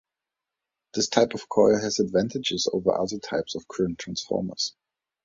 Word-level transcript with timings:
This 0.95 1.07
type 1.09 1.35
of 1.35 1.47
coil 1.47 1.79
has 1.79 1.99
advantages 1.99 2.67
over 2.73 2.91
other 2.91 3.19
types 3.19 3.53
of 3.53 3.67
current 3.67 3.99
transformers. 3.99 4.73